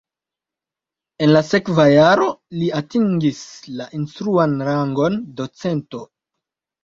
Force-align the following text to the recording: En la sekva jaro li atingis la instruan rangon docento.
En 1.25 1.31
la 1.35 1.41
sekva 1.49 1.83
jaro 1.91 2.29
li 2.61 2.69
atingis 2.79 3.41
la 3.81 3.87
instruan 3.99 4.57
rangon 4.69 5.19
docento. 5.43 6.01